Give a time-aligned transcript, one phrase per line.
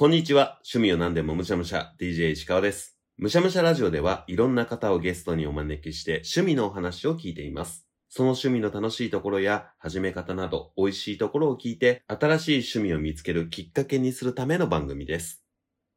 [0.00, 0.58] こんにちは。
[0.64, 2.98] 趣味を何でもむしゃむしゃ、DJ 石川です。
[3.18, 7.86] むしゃむしゃラジオではいろんな方をゲストにお招きして趣味のお話を聞いています。
[8.08, 15.44] その趣味の楽しいところや始め方など美味しいところを聞いて新しい趣味を見つけるきっかけにするための番組です。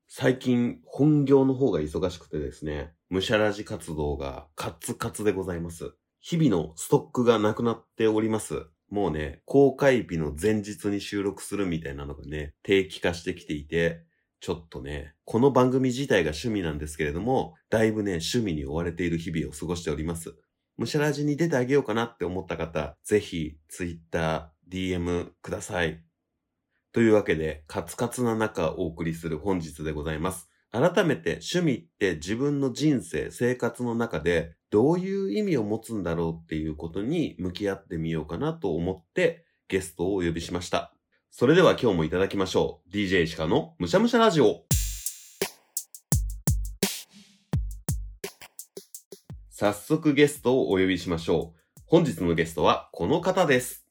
[0.10, 5.94] 最近本業の方が忙しくてですね、むしゃラジ活動がカツカツでございます。
[6.20, 8.66] 日々のストックがなくなっております。
[8.94, 14.04] もうね、公開日の前日に収録するみたいなのがね、定期化してきていて、
[14.40, 20.36] ちょっとね、この番組自体が趣味なんですけれども、だいぶね、趣味に追われている日々を過ごしております。
[20.78, 26.04] むしゃらじに出てあげようかなって思った方、ぜひ、ツイッター、DM ください。
[26.92, 30.53] というわけで、カツカツな中お送りする本日でございます。
[30.74, 40.92] 改めて趣味って自分の人生、生活の中でどういう意味を持つんだろうっていうことに向き合ってみようかなと思ってゲストをお呼びしました。
[41.30, 42.90] それでは今日もいただきましょう。
[42.92, 44.64] DJ 石川のむしゃむしゃラジオ。
[49.52, 51.82] 早速ゲストをお呼びしましょう。
[51.86, 53.86] 本日のゲストはこの方です。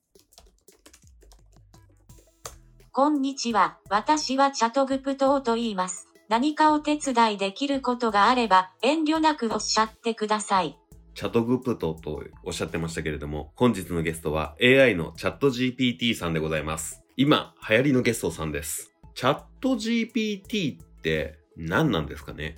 [2.90, 3.78] こんにちは。
[3.88, 6.11] 私はチャトグプトーと言います。
[6.32, 10.78] 何かお手伝いできることがあれば、遠慮なくおっしゃってください。
[11.14, 17.02] チャトグプトとおっしゃってましたけれども、本日のゲストは AI のチャット GPT さんでございます。
[17.18, 18.94] 今、流行りのゲストさんです。
[19.14, 22.56] チャット GPT って何なんですかね？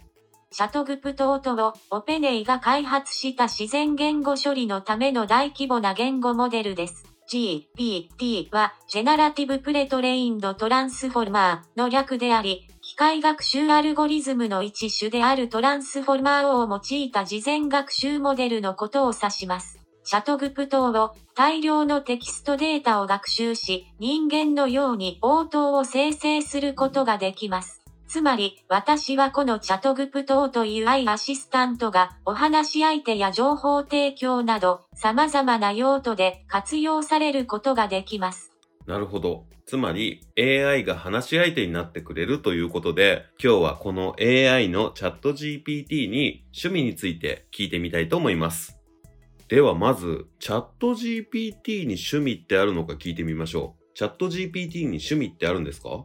[0.53, 7.12] チャトグプトーとを、オペネイが開発した自然言語処理のための大規模な言語モデルです。
[7.28, 19.81] GPT は、ジェナラティブプレトレインドトランスフォルマーの略であり、機械学習アルゴリズムの一種であるトランスフォルマーを用いた事前学習モデルのことを指します。
[20.05, 27.83] チャトグプトを大量のテキストデータを学習し、人間のように応答を生成することができます。
[28.06, 38.53] つまり、私はこのチャトグプトという愛アシスタントが、お話し相手や情報提供など、様々な用途で活用されることができます。
[38.87, 39.47] なるほど。
[39.67, 48.78] つまり AI が話し相手になってくれるということで、今日はこの AI のチャット GPT に趣味について聞いてみたいと思います。
[49.49, 53.84] ではまず、チャット GPT に趣味ってあるのか聞いてみましょう。
[53.94, 56.05] チャット GPT に趣味ってあるんですか？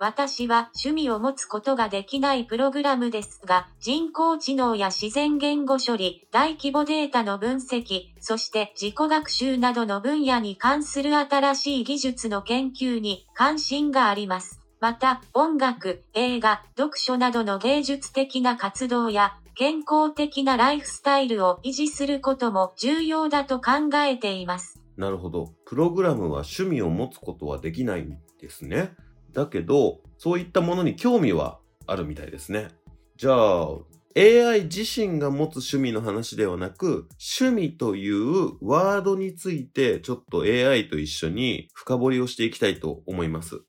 [0.00, 14.60] 私は趣味を持つことができないプログラムですが、人工知能や自然言語処理、大規模データの分析、そして自己学習などの分野に関する新しい技術の研究に関心があります。
[14.80, 24.80] また、音楽、映画、読書などの芸術的な活動や、健康的なライフスタイルを維持することも重要だと考えています。
[24.96, 25.54] なるほど。
[25.66, 28.94] プログラムは趣味を持つことはできないんですね。
[29.38, 32.68] だけど、そういったものに興味はあるみたいですね。
[33.16, 33.68] じゃあ、
[34.16, 37.08] AI 自身が持つ趣味の話ではなく、
[37.40, 43.60] 趣味というワードについてちょっと AI と一緒に深掘りをしていきたいと思います。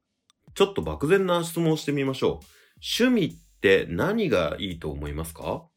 [0.55, 2.45] ちょっと漠然な質問をしてみましょう。
[3.03, 5.67] 趣味って何がいいと思いますか？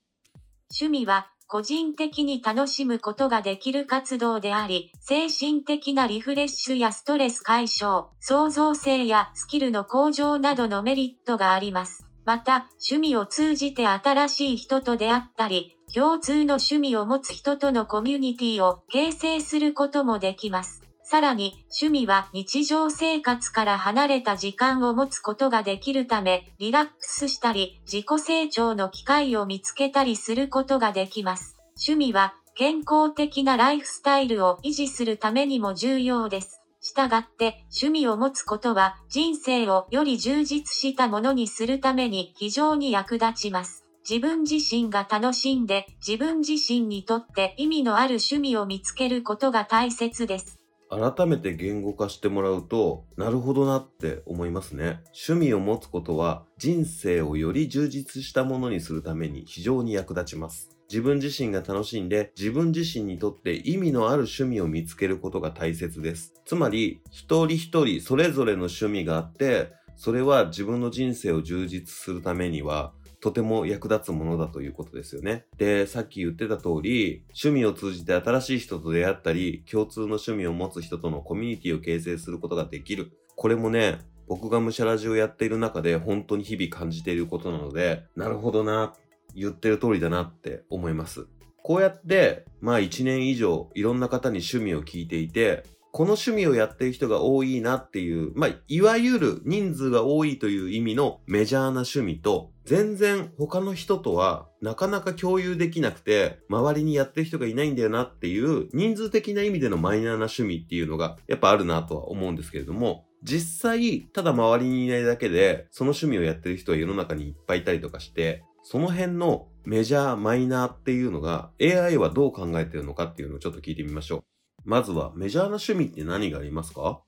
[0.80, 12.06] 趣味は個人的に楽しむことができる活動であり、精神的なリフレッシュやストレス解消、創造性やスキルの向上などのメリットがあります。
[12.24, 20.81] また、趣味を通じて新しい人と出会ったり、共通の趣味を持つ人とのコミュニティを形成することもできます。
[21.12, 31.58] さらに、趣味は日常生活から離れた時間を持つことができるため、リラックスしたり、自己成長の機会を見つけたりすることができます。
[31.86, 36.62] 趣味は健康的なライフスタイルを維持するためにも重要です。
[36.80, 43.84] したがって、趣味を持つことは人生をより充実したものにするために非常に役立ちます。
[44.08, 50.61] 自分自身が楽しんで自分自身にとって意味のある趣味を見つけることが大切です。
[50.92, 55.00] 改めて言語化してもらうと、なるほどなって思いますね。
[55.28, 60.68] 趣味を持つことは人生をより充実したものにするために非常に役立ちます。
[60.90, 66.34] 自分自身が楽しんで自分自身にとって意味のある趣味を見つけることが大切です。
[66.44, 72.92] つまり、一人一人それぞれの趣味があって、それは自分の人生を充実するためには
[73.22, 75.46] とても役立つものだということですよね。
[75.56, 83.12] で、さっき言ってた通り、趣味を通じて新しい人と出会ったり、共通の趣味を持つ人とのコミュニティを形成することができる。
[83.36, 88.92] これもね、僕がむしゃラジをやっている中で本当に日々感じていることなので、なるほどな、
[89.36, 91.26] 言ってる通りだなって思います。
[91.62, 124.22] こうやって、まあ一年以上いろんな方に趣味を聞いていて、この趣味をやっている人が多いなっていう、まあ、いわゆる人数が多いという意味のメジャーな趣味と、全然他の人とはなかなか共有できなくて、周りにやってる人がいないんだよなっていう人数的な意味でのマイナーな趣味っていうのがやっぱあるなとは思うんですけれども、実際、ただ周りにいないだけで、その趣味をやってる人は世の中にいっぱいいたりとかして、その辺のメジャー、マイナーっていうのが AI はどう考えてるのかっていうのをちょっと聞いてみましょう。
[124.64, 127.00] まずはメジャーな趣味って何がありますか？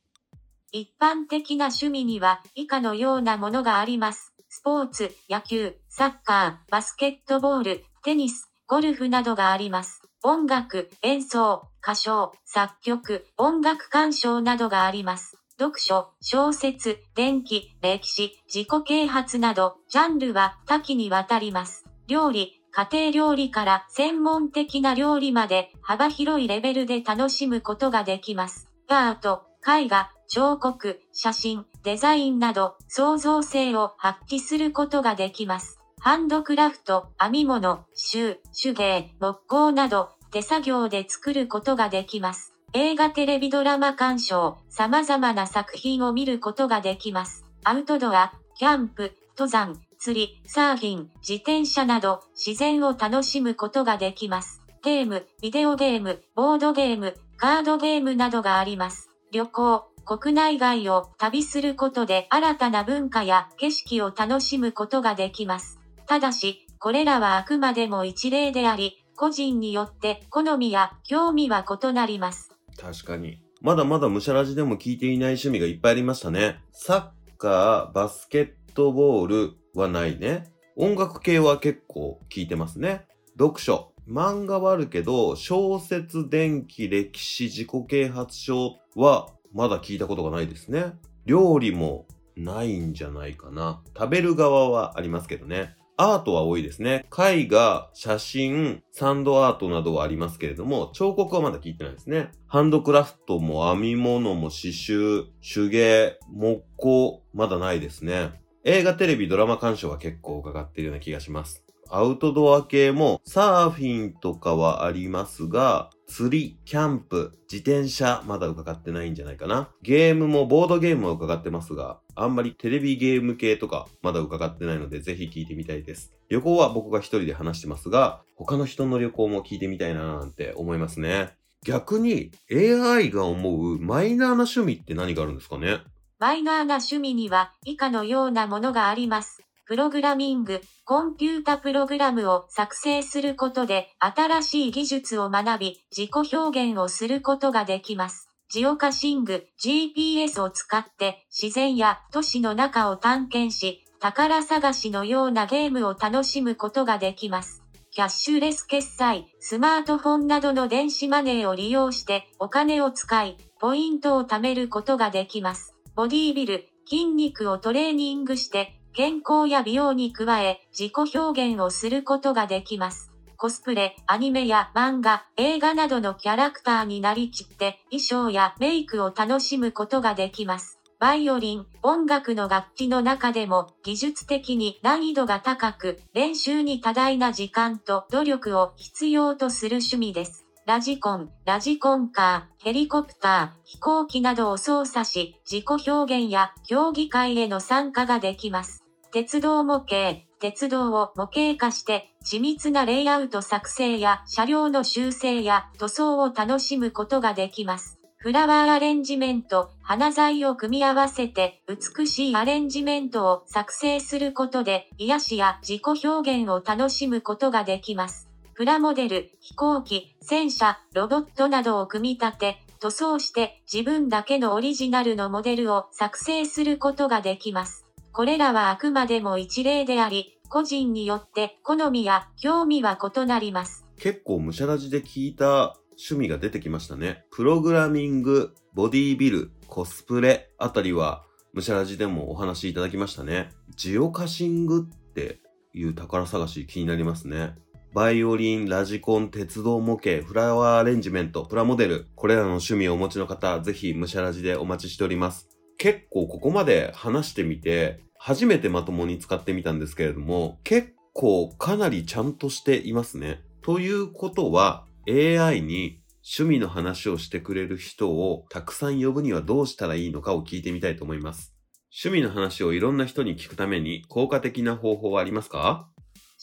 [0.73, 4.34] 一般的な趣味には以下のようなものがあります。
[4.57, 10.01] スポーツ、野球、サッカー、バスケットボール、テニス、ゴルフなどがあります。
[10.23, 15.37] 音楽、演奏、歌唱、作曲、音楽鑑賞などがあります。
[15.59, 21.85] 読書、小説、電気、歴史、自己啓発など、ジャンルは多岐にわたります。
[22.07, 28.69] 料理、家庭料理から専門的な料理まで幅広いレベルで楽しむことができます。
[28.87, 35.79] アート、絵画、彫刻、写真、デザインなど創造性を発揮することができます。
[36.01, 42.55] ハンドクラフト、編み物、収、手芸、木工など手作業で作ることができます。
[42.73, 47.45] 映画テレビドラマ鑑賞、様々な作品を見ることができます。
[47.65, 54.63] アウトドア、キャンプ、登山、釣り、サーフィン、自転車など自然を楽しむことができます。
[54.83, 59.11] ゲーム、ビデオゲーム、ボードゲーム、カードゲームなどがあります。
[59.33, 65.81] 旅行、国内外を旅することで新たな文化や景色を楽しむことができます。
[66.07, 72.51] ただし、これらはあくまでも一例であり、個人によって好みや興味は異なります。
[72.81, 73.41] 確かに。
[73.61, 76.61] まだまだムシャラジでも聞いていない趣味がいっぱいありましたね。
[76.73, 80.45] サッカー、バスケットボール、はないね。
[80.77, 83.07] 音楽系は結構聞いてますね。
[83.39, 83.93] 読書。
[84.09, 90.95] 漫画はあるけど、小説、電気、歴史、自己啓発書はまだ聞いたことがないですね。
[91.25, 92.07] 料理も
[92.37, 93.83] ないんじゃないかな。
[93.97, 95.77] 食べる側はありますけどね。
[95.97, 97.07] アートは多いですね。
[97.17, 102.33] 絵画、写真、サンドアートなどはありますけれども、彫刻はまだ聞いてないですね。
[102.49, 108.33] ハンドクラフトも編み物も刺繍、手芸、木工、まだないですね。
[108.65, 111.64] 映画、テレビ、ドラマ鑑賞は結構伺っているような気がします。
[111.97, 119.69] アウトドア系もサーフィンとかはありますが、釣り、キャンプ、自転車、まだ伺ってないんじゃないかな。
[119.81, 126.13] ゲームも、ボードゲームは伺ってますが、あんまりテレビゲーム系とか、まだ伺ってないので、ぜひ聞いてみたいです。
[126.29, 131.37] 旅行は僕が一人で話してますが、他の人の旅行も聞いてみたいななんて思いますね。
[131.65, 135.79] 逆に、AI が思うマイナーな趣味って何があるんですかね？
[136.19, 139.44] マイナーな趣味には以下のようなものがあります。
[139.67, 148.29] プログラミング、コンピュータプログラムを作成することで新しい技術を学び、自己表現をすることができます。
[148.51, 157.63] ジオカシング、GPS を使って自然や都市の中を探検し、宝探しのようなゲームを楽しむことができます。
[157.91, 165.75] キャッシュレス決済、スマートフォンなどの電子マネーを利用してお金を使い、ポイントを貯めることができます。
[165.95, 173.11] ボディービル、筋肉をトレーニングして、健康や美容に加え、自己表現をすることができます。
[173.37, 180.79] コスプレ、アニメや漫画、映画などのキャラクターになりきって、衣装やメイクを楽しむことができます。
[181.01, 190.47] バイオリン、音楽の楽器の中でも技術的に難易度が高く、練習に多大な時間と努力を必要とする趣味です。
[190.67, 198.84] ラジコン、ラジコンカー、ヘリコプター、飛行機などを操作し、自己表現や競技会への参加ができます。
[199.15, 208.01] 鉄道模型、鉄道を模型化して、緻密なレイアウト作成や車両の修正や塗装を楽しむことができます。
[208.17, 218.29] フラワーアレンジメント、花材を組み合わせて美しいアレンジメントを作成することで癒しや自己表現を楽しむことができます。
[218.55, 227.84] プラモデル、飛行機、戦車、ロボットなどを組み立て、塗装して自分だけのオリジナルのモデルを作成することができます。
[228.15, 233.89] これらはあくまでも一例であり、個人によって好みや興味は異なります。
[233.99, 237.25] 結構むしゃらじで聞いた趣味が出てきましたね。
[237.33, 243.51] プログラミング、ボディービル、コスプレあたりはむしゃらじでもお話いただきましたね。
[243.75, 245.41] ジオカシングって
[245.73, 247.57] いう宝探し気になりますね。
[247.93, 255.54] バイオリン、ラジコン、鉄道模型、フラワーアレンジメント、プラモデル、これらの趣味をお持ちの方、ぜひむしゃらじでお待ちしております。
[255.79, 263.43] 結構ここまで話してみて、初めてまともに使ってみたんですけれども、結構かなりちゃんとしていますね。
[263.63, 266.01] ということは、AI に
[266.39, 271.55] 趣味の話をしてくれる人をたくさん呼ぶにはどうしたらいいのかを聞いてみたいと思います。
[272.03, 275.87] 趣味の話をいろんな人に聞くために効果的な方法はありますか？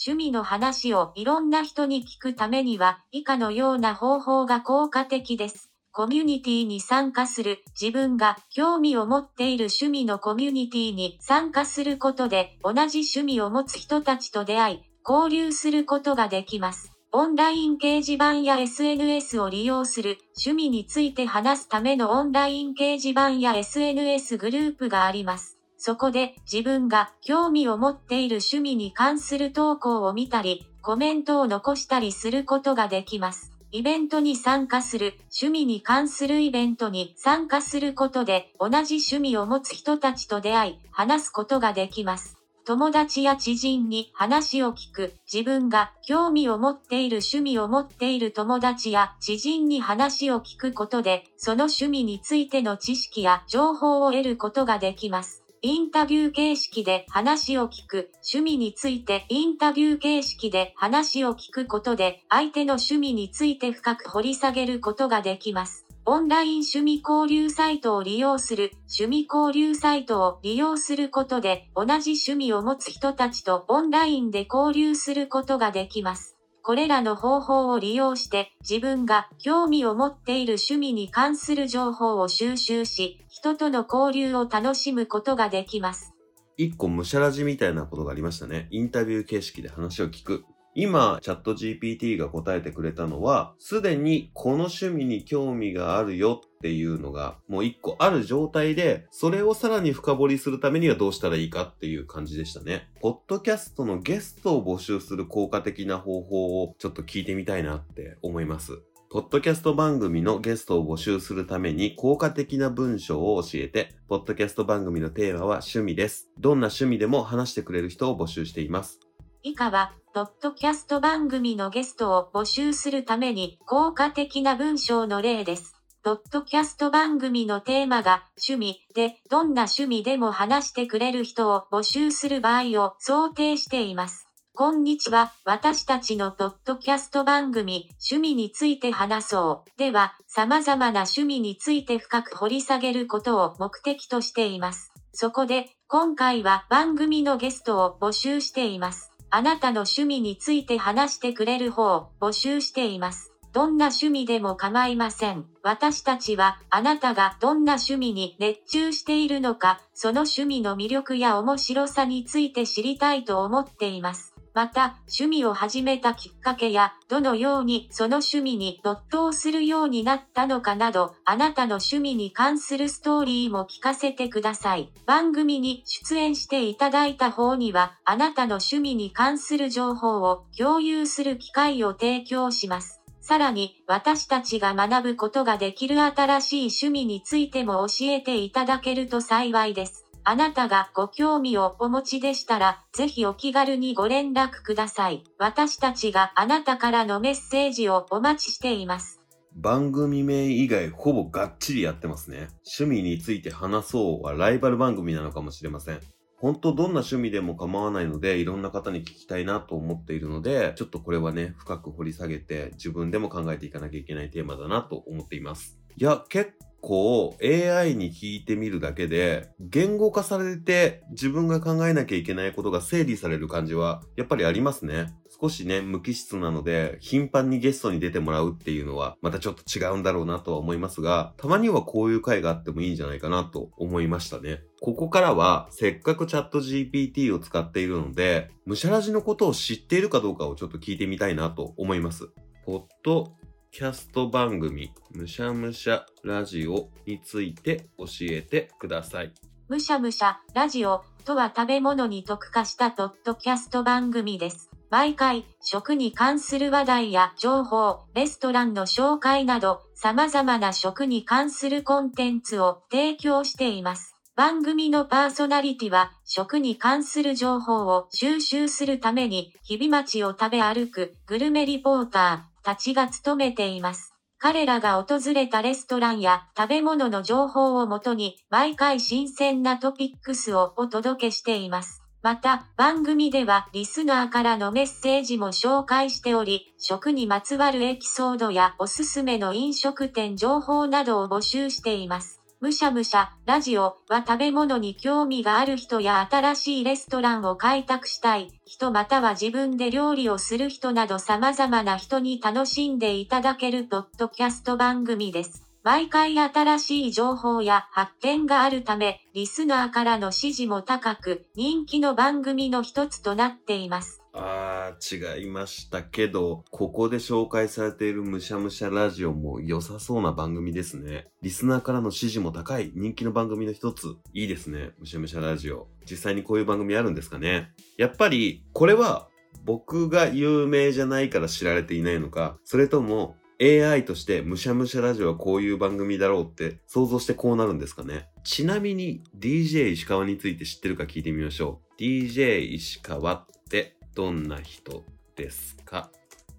[0.06, 5.71] 趣味の話をいろんな人に聞くためには以下のような方法が効果的です。
[5.94, 16.94] コミュニティに参加する、自分が興味を持っている趣味のコミュニティに参加することで、同じ趣味を持つ人たちと出会い、交流することができます。
[17.12, 25.58] オンライン掲示板や SNS を利用する、趣味について話すためのオンライン掲示板や SNS グループがあります。
[25.76, 33.51] そこで自分が興味を持っている趣味に関する投稿を見たり、コメントを残したりすることができます。
[33.74, 42.38] イベントに参加する、趣味に関するイベントに参加することで、同じ趣味を持つ人たちと出会い、話すことができます。
[42.66, 55.41] 友達や知人に話を聞く、自分が興味を持っている趣味を持っている友達や知人に話を聞くことで、その趣味についての知識や情報を得ることができます。
[55.64, 65.86] インタビュー形式で話を聞く、趣味についてインタビュー形式で話を聞くことで、相手の趣味について深く掘り下げることができます。
[66.08, 76.41] オンライン趣味交流サイトを利用する、趣味交流サイトを利用することで、同じ趣味を持つ人たちとオンラインで交流することができます。
[76.64, 86.14] これらの方法を利用して自分が興味を持っている趣味に関する情報を収集し、人との交流を楽しむことができます。
[86.58, 88.68] 一個むしゃらじみたいなことがありましたね。
[88.70, 90.46] インタビュー形式で話を聞く。
[90.74, 102.90] 今、チャット GPT が答えてくれたのは、すでにこの趣味に興味があるよっていうのが、もう一個ある状態で、それをさらに深掘りするためにはどうしたらいいかっていう感じでしたね。
[103.02, 108.82] ポッドキャストのゲストを募集する効果的な方法をちょっと聞いてみたいなって思います。
[109.10, 116.30] ポッドキャスト番組のゲストを募集するために効果的な文章を教えて、ポッドキャスト番組のテーマは趣味です。
[116.40, 119.02] どんな趣味でも話してくれる人を募集しています。
[119.44, 125.76] 以下は、ポッドキャスト番組のゲストを募集するために効果的な文章の例です。
[126.04, 134.28] ポッドキャスト番組のテーマが趣味で、どんな趣味でも話してくれる人を募集する場合を想定しています。
[134.54, 135.34] こんにちは。
[135.44, 139.80] 私たちのポッドキャスト番組、趣味について話そう。
[139.80, 144.92] では、様々な趣味について深く掘り下げることを目的としています。
[145.14, 149.11] そこで、今回は番組のゲストを募集しています。
[149.34, 153.32] あなたの趣味について話してくれる方を募集しています。
[153.54, 155.46] どんな趣味でも構いません。
[155.64, 164.31] 私たちはあなたがどんな趣味に熱中しているのか、その趣味の魅力や面白さについて知りたいと思っています。
[164.54, 174.92] また、趣味を始めたきっかけや、どのようにその趣味に没頭するようになったのかなど、あなたの趣味に関するストーリーも聞かせてください。
[175.06, 183.02] 番組に出演していただいた方には、あなたの趣味に関する情報を共有する機会を提供します。
[183.22, 190.11] さらに、私たちが学ぶことができる新しい趣味についても教えていただけると幸いです。
[190.24, 195.24] あなたがご興味をお持ちでしたら、ぜひお気軽にご連絡ください。
[195.40, 199.22] 私たちがあなたからのメッセージをお待ちしています。
[199.54, 202.50] 番組名以外ほぼがっちりやってますね。
[202.80, 206.00] 趣味について話そうはライバル番組なのかもしれません。
[206.38, 215.80] 本当どんな趣味でも構わないので、いろんな方に聞きたいなと思っているので、ちょっとこれはね、深く掘り下げて、自分でも考えていかなきゃいけないテーマだなと思っています。
[215.98, 225.14] いや、結構 AI に聞いてみるだけで、言語化されて自分が考えなきゃいけないことが整理される感じは、やっぱりありますね。
[225.42, 234.62] 少しね、無機質なので、頻繁にゲストに出てもらうっていうのは、またちょっと違うんだろうなとは思いますが、たまにはこういう回があってもいいんじゃないかなと思いましたね。
[234.82, 242.30] ここからは、せっかくチャット GPT を使っているので、むしゃらじのことを知っているかどうかをちょっと聞いてみたいなと思います。
[242.66, 243.34] ポッド
[243.74, 249.32] キャスト番組、むしゃむしゃラジオについて教えてください。
[249.70, 254.70] むしゃむしゃラジオとは食べ物に特化したポッドキャスト番組です。
[254.90, 264.18] 毎回、食に関する話題や情報、レストランの紹介など、様々な食に関するコンテンツを提供しています。
[264.36, 274.16] 番組のパーソナリティは、食に関する情報を収集するために、日々町を食べ歩くグルメリポーターたちが務めています。
[274.38, 282.02] 彼らが訪れたレストランや食べ物の情報をもとに、毎回新鮮なトピックスをお届けしています。
[282.24, 292.41] また、番組ではリスナーからのメッセージも紹介しており、食にまつわるエピソードやおすすめの飲食店情報などを募集しています。
[292.62, 305.68] むしゃむしゃ、ラジオは食べ物に興味がある人や新しいレストランを開拓したい人または自分で料理をする人など様々な人に楽しんでいただけるポッドキャスト番組です。
[305.84, 314.21] 毎回新しい情報や発見があるため、リスナーからの支持も高く、人気の番組の一つとなっています。
[314.34, 321.28] あー、違いましたけど、ここで紹介されているむしゃむしゃラジオも良さそうな番組ですね。
[321.42, 324.16] リスナーからの支持も高い人気の番組の一つ。
[324.34, 324.92] いいですね。
[325.00, 325.88] むしゃむしゃラジオ。
[326.10, 327.72] 実際にこういう番組あるんですかね。
[327.98, 329.28] やっぱり、これは
[329.66, 338.30] 僕が有名じゃないから知られていないのか、それとも AI としてむしゃむしゃラジオはこういう番組だろうって想像してこうなるんですかね。
[338.44, 342.02] ちなみに DJ 石川について知ってるか聞いてみましょう。
[342.02, 345.04] DJ 石川ってどんな人
[345.36, 346.12] ですか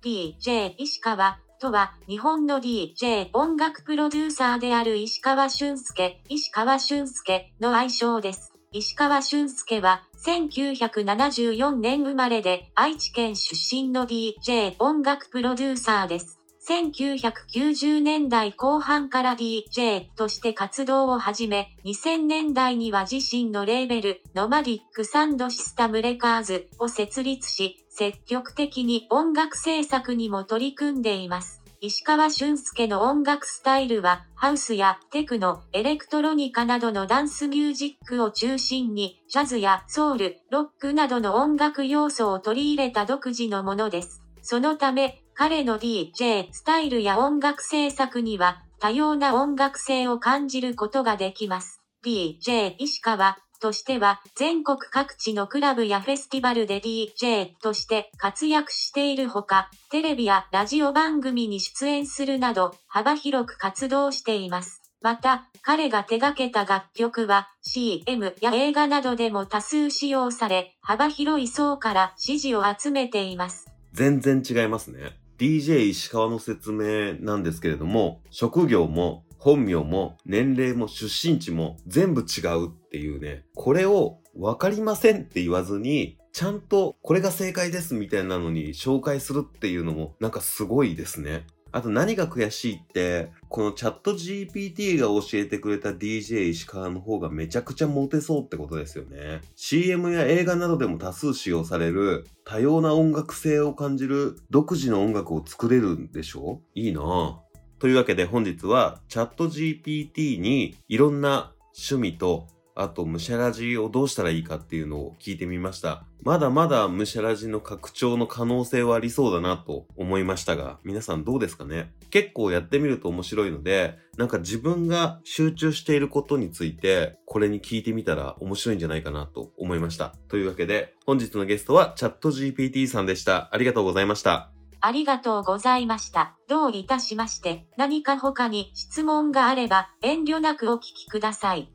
[0.02, 8.52] ?DJ 石川とは日本の DJ 音楽プロデューサーである石川俊介、石川俊介の愛称です。
[8.72, 16.41] 石川俊介は1974年生まれで愛知県出身の DJ 音楽プロデューサーです。
[16.68, 31.62] 1990年代後半から DJ として活動を始め、2000年代には自身のレーベル、ノマディックサンドシスタムレカーズを設立し、積極的に音楽制作にも取り組んでいます。
[31.80, 44.22] 石川俊介の音楽スタイルは、ハウスやテクノ、エレクトロニカなどのダンスミュージックを中心に、ジャズやソウル、ロックなどの音楽要素を取り入れた独自のものです。
[44.42, 51.80] そのため、彼の DJ スタイルや音楽制作には多様な音楽性を感じることができます。
[52.04, 64.82] DJ 石川としては全国各地のクラブやフェスティバルで DJ として活躍しているほか、テレビやラジオ番組に出演するなど幅広く活動しています。
[65.00, 73.68] また、彼が手掛けた楽曲は CM や映画などでも多数使用され、幅広い層から支持を集めています。
[73.92, 75.21] 全然違いますね。
[75.42, 91.44] DJ 石川の説明なんですけれども、職業も本名も年齢も出身地も全部違うっていうね、これをわかりませんって言わずに、ちゃんとこれが正解ですみたいなのに紹介するっていうのもなんかすごいですね。
[91.72, 99.40] あと何が悔しいって、このチャット GPT が教えてくれた DJ 石川の方がめちゃくちゃモテそうってことですよね。
[99.56, 106.60] CM や映画などでも多数使用される多様な音楽性を感じる独自の音楽を作れるんでしょ？
[106.74, 107.36] いいなぁ。
[107.78, 116.04] というわけで本日はチャット GPT にいろんな趣味とあと、むしゃらじをどうしたらいいかっていうのを聞いてみました。
[116.22, 121.92] まだまだむしゃらじの拡張の可能性はありそうだなと思いましたが、皆さんどうですかね？
[122.10, 130.14] 結構やってみると面白いので、なんか自分が集中していることについて、これに聞いてみたら面白いんじゃないかなと思いました。
[130.28, 133.48] というわけで、本日のゲストはチャット GPT さんでした。
[133.52, 134.50] ありがとうございました。
[134.84, 136.36] ありがとうございました。
[136.48, 141.70] どういたしまして、何か他に質問があれば遠慮なくお聞きください。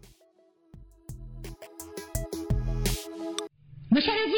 [3.97, 4.33] むしゃらじ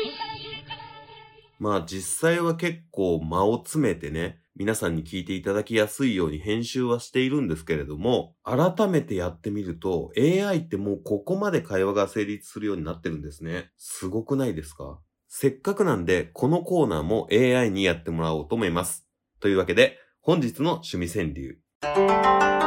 [1.60, 13.70] まあ実際は結構間を詰めてね、皆さんに聞いていただきやすいように編集はしているんですけれども、改めてやってみると AI ってもうここまで会話が成立するようになってるんですね。
[13.76, 15.02] すごくないですか？
[15.28, 19.06] せっかくなんで、このコーナーも AI にやってもらおうと思います。
[19.42, 22.59] というわけで、本日の趣味川柳。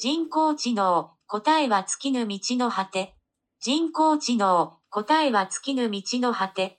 [0.00, 3.16] 人工知能答えは尽きぬ道の果て。
[3.58, 6.78] 人工知能、答えは尽きぬ道の果て。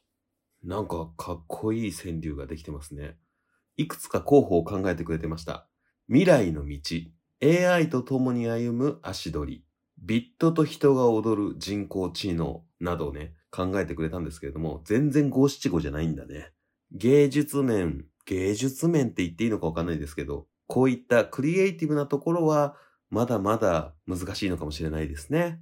[0.63, 3.17] なんかかっこいい川柳ができてますね。
[3.75, 5.67] いくつか候補を考えてくれてました。
[6.07, 6.79] 未来の道、
[7.43, 9.65] AI と共に歩む足取り、
[10.01, 16.53] ビットと人が踊る人工知能などをね、考えてくれたんですけれども、全然五七五じゃないんだね。
[16.93, 22.77] 芸術面、芸術面って言っていいのかわかんないですけど、こういったクリエイティブなところは
[23.09, 25.61] まだまだ難しいのかもしれないですね。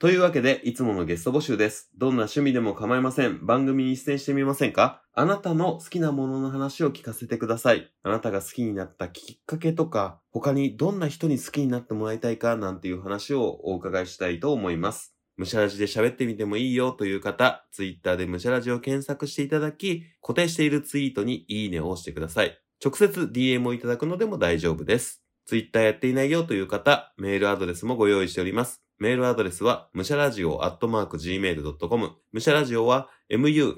[0.00, 1.88] というわけで、いつものゲスト募集です。
[1.96, 3.46] どんな趣味でも構いません。
[3.46, 5.02] 番組に出演してみませんか？
[5.14, 7.92] あなたの好きなものの話を聞かせてください。
[8.02, 15.14] あなたが好きになったきっかけとか、他にどんな人に好きになってもらいたいかなんていう話をお伺いしたいと思います。
[15.36, 22.58] むしゃらじで喋ってみてもいいよという方、ツイッターでむしゃらじを検索していただき、固定しているツイートにいいねを押してください。
[22.84, 25.23] 直接 DM をいただくのでも大丈夫です。
[25.46, 28.82] ツイッターやっていないよという方、メールアドレスもご用意しております。
[28.98, 32.12] メールアドレスは、むしゃらじおアットマーク gmail.com。
[32.32, 33.74] むしゃらじおは、musharadio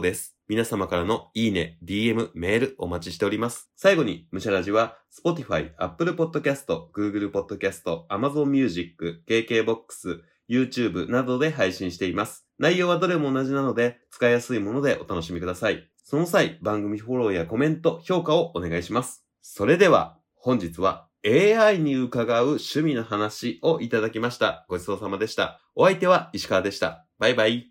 [0.00, 0.36] です。
[0.48, 3.70] 皆様からのいいね、DM、メールお待ちしております。
[3.76, 12.46] 最後に、むしゃらじは、Spotify、Apple Podcast、Google Podcast、Amazon Music、KKBOX、YouTube などで配信しています。
[12.58, 15.88] 内容はどれも同じなので、使いやすいものでお楽しみください。
[16.04, 19.21] その際、番組フォローやコメント、評価をお願いします。
[19.42, 24.64] それでは、本日は AI に伺う趣味の話をいただきました。
[24.68, 25.60] ごちそうさまでした。
[25.74, 27.06] お相手は石川でした。
[27.18, 27.68] バイバイ。